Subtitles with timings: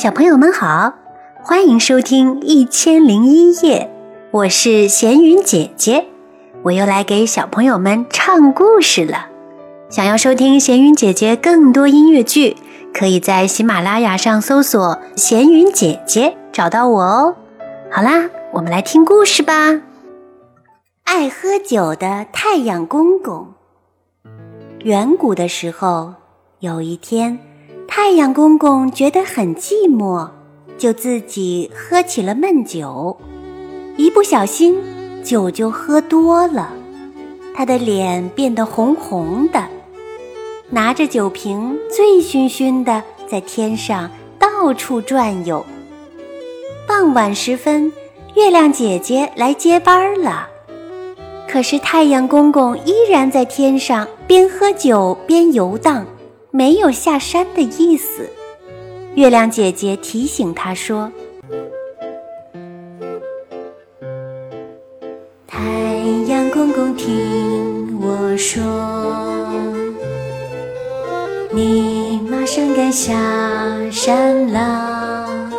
[0.00, 0.94] 小朋友们好，
[1.42, 3.90] 欢迎收听《一千零一夜》，
[4.30, 6.06] 我是闲云姐姐，
[6.62, 9.26] 我又来给小朋友们唱故事了。
[9.90, 12.56] 想要收听闲云姐姐更多音乐剧，
[12.94, 17.36] 可以在喜马拉雅上搜索“闲云姐姐”找到我哦。
[17.90, 19.82] 好啦，我们来听故事吧。
[21.04, 23.48] 爱喝酒的太阳公公。
[24.78, 26.14] 远古的时候，
[26.60, 27.49] 有一天。
[28.02, 30.26] 太阳公公觉得很寂寞，
[30.78, 33.14] 就自己喝起了闷酒。
[33.98, 34.78] 一不小心，
[35.22, 36.72] 酒就喝多了，
[37.54, 39.62] 他的脸变得红红的，
[40.70, 45.62] 拿着酒瓶醉醺醺的在天上到处转悠。
[46.88, 47.92] 傍晚时分，
[48.34, 50.48] 月亮姐姐来接班了，
[51.46, 56.06] 可是太阳公公依然在天上边喝酒边游荡。
[56.50, 58.28] 没有下山的意思。
[59.14, 61.10] 月亮姐姐提醒他说
[65.46, 65.58] ：“太
[66.28, 68.62] 阳公公，听我说，
[71.50, 73.14] 你马上该下
[73.90, 75.50] 山啦，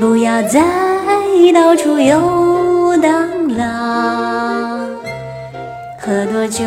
[0.00, 0.62] 不要再
[1.52, 4.86] 到处游荡啦，
[5.98, 6.64] 喝多酒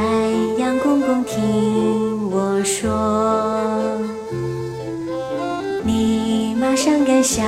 [0.58, 2.90] 阳公公，听我说，
[5.84, 7.44] 你马上该下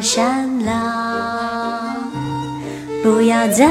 [0.00, 1.96] 山啦，
[3.02, 3.66] 不要再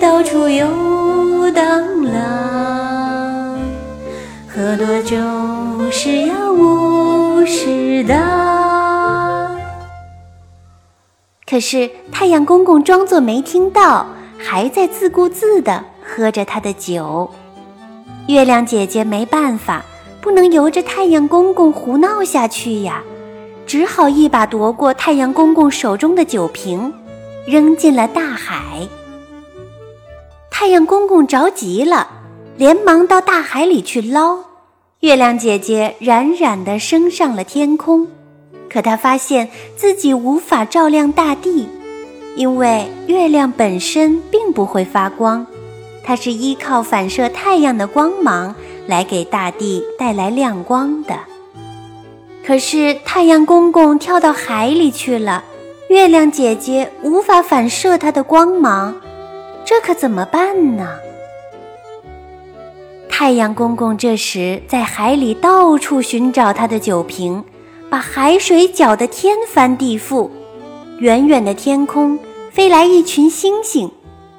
[0.00, 1.64] 到处游荡
[2.12, 3.56] 啦，
[4.46, 5.16] 喝多酒
[5.90, 8.33] 是要无事的。
[11.54, 14.04] 可是太阳公公装作没听到，
[14.36, 17.30] 还在自顾自地喝着他的酒。
[18.26, 19.84] 月亮姐姐没办法，
[20.20, 23.00] 不能由着太阳公公胡闹下去呀，
[23.68, 26.92] 只好一把夺过太阳公公手中的酒瓶，
[27.46, 28.88] 扔进了大海。
[30.50, 32.08] 太阳公公着急了，
[32.56, 34.40] 连忙到大海里去捞。
[34.98, 38.08] 月亮姐姐冉冉地升上了天空。
[38.74, 41.68] 可他发现自己无法照亮大地，
[42.34, 45.46] 因为月亮本身并不会发光，
[46.02, 48.52] 它是依靠反射太阳的光芒
[48.88, 51.14] 来给大地带来亮光的。
[52.44, 55.44] 可是太阳公公跳到海里去了，
[55.88, 58.96] 月亮姐姐无法反射它的光芒，
[59.64, 60.88] 这可怎么办呢？
[63.08, 67.44] 太阳公公这时在海里到处寻找他的酒瓶。
[67.94, 70.28] 把海水搅得天翻地覆，
[70.98, 72.18] 远远的天空
[72.50, 73.88] 飞来一群星星，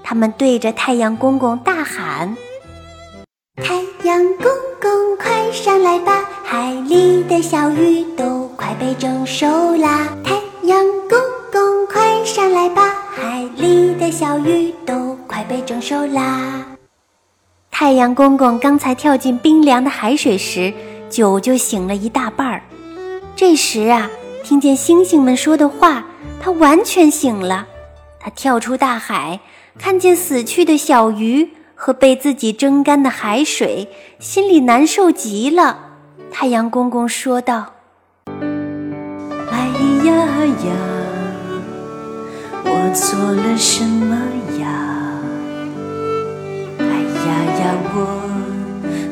[0.03, 2.35] 他们对着太阳公公大喊
[3.63, 4.51] ：“太阳公
[4.81, 10.09] 公快上来吧，海里的小鱼都快被蒸熟啦！
[10.21, 10.33] 太
[10.63, 11.17] 阳公
[11.49, 16.65] 公快上来吧，海里的小鱼都快被蒸熟啦！”
[17.71, 20.73] 太阳公公刚才跳进冰凉的海水时，
[21.09, 22.61] 酒就醒了一大半儿。
[23.37, 24.09] 这时啊，
[24.45, 26.05] 听见星星们说的话，
[26.41, 27.67] 他完全醒了。
[28.17, 29.41] 他跳出大海，
[29.77, 35.79] 看见死去的小鱼和被自己蒸干的海水，心里难受极了。
[36.31, 37.73] 太阳公公说道
[39.51, 39.67] ：“哎
[40.05, 40.15] 呀
[40.63, 40.71] 呀，
[42.63, 44.15] 我做了什么
[44.61, 45.19] 呀？
[46.79, 46.85] 哎
[47.27, 47.27] 呀
[47.59, 47.99] 呀，我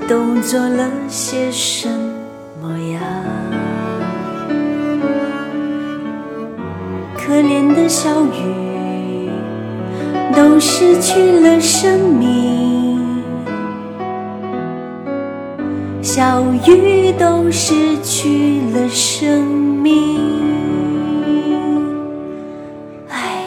[0.08, 2.13] 都做了些什么
[7.26, 9.30] 可怜的小鱼
[10.36, 13.24] 都失去了生命，
[16.02, 20.20] 小鱼都失去了生命。
[23.08, 23.46] 唉，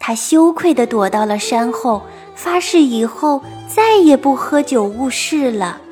[0.00, 2.02] 他羞愧地躲到了山后，
[2.34, 5.82] 发誓以后再也不喝酒误事了。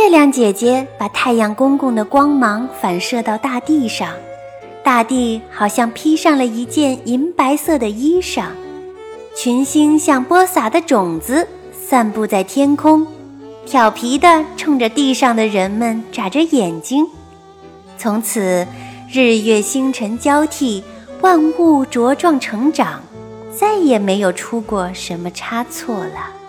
[0.00, 4.14] 月亮姐姐把太阳公公的光芒反射到大地上，
[4.82, 8.46] 大地好像披上了一件银白色的衣裳，
[9.36, 13.06] 群星像播撒的种子散布在天空，
[13.66, 17.06] 调皮地冲着地上的人们眨着眼睛。
[17.98, 18.66] 从此，
[19.12, 20.82] 日月星辰交替，
[21.20, 23.02] 万物茁壮成长，
[23.54, 26.39] 再也没有出过什么差错了。